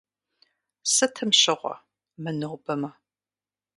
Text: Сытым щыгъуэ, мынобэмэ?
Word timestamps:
Сытым 0.93 1.29
щыгъуэ, 1.39 1.75
мынобэмэ? 2.23 2.91